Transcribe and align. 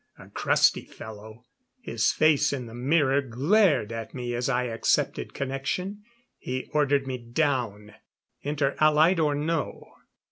A 0.17 0.29
crusty 0.31 0.83
fellow. 0.83 1.43
His 1.81 2.11
face 2.11 2.51
in 2.51 2.65
the 2.65 2.73
mirror 2.73 3.21
glared 3.21 3.91
at 3.91 4.15
me 4.15 4.33
as 4.33 4.49
I 4.49 4.63
accepted 4.63 5.35
connection. 5.35 6.01
He 6.39 6.67
ordered 6.73 7.05
me 7.05 7.19
down, 7.19 7.93
Inter 8.41 8.75
Allied 8.79 9.19
or 9.19 9.35
no. 9.35 9.93